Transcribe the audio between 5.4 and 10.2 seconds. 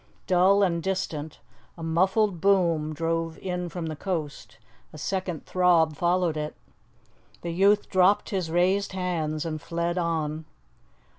throb followed it. The youth dropped his raised hands and fled